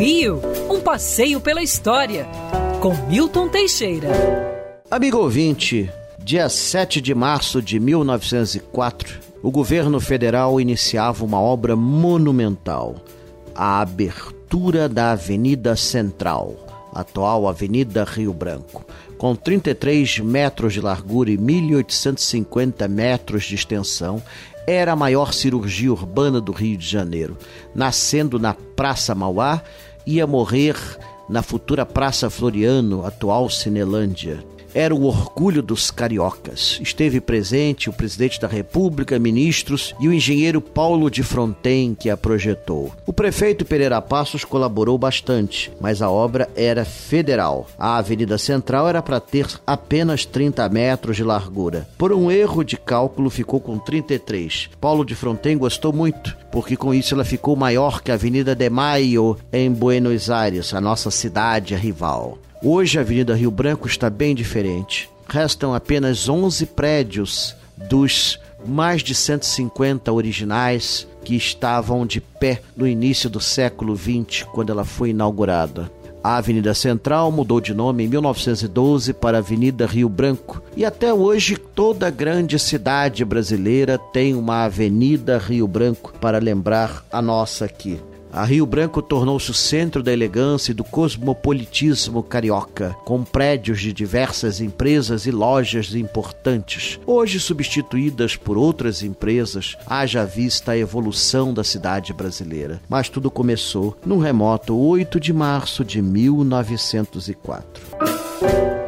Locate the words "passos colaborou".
44.00-44.96